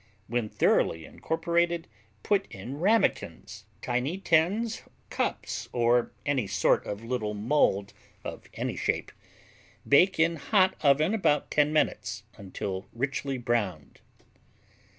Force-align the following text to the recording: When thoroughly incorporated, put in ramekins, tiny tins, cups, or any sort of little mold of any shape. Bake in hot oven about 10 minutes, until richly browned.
When 0.25 0.49
thoroughly 0.49 1.05
incorporated, 1.05 1.85
put 2.23 2.51
in 2.51 2.79
ramekins, 2.79 3.65
tiny 3.83 4.17
tins, 4.17 4.81
cups, 5.11 5.69
or 5.71 6.11
any 6.25 6.47
sort 6.47 6.87
of 6.87 7.03
little 7.03 7.35
mold 7.35 7.93
of 8.23 8.47
any 8.55 8.75
shape. 8.75 9.11
Bake 9.87 10.19
in 10.19 10.37
hot 10.37 10.73
oven 10.81 11.13
about 11.13 11.51
10 11.51 11.71
minutes, 11.71 12.23
until 12.35 12.87
richly 12.93 13.37
browned. 13.37 14.01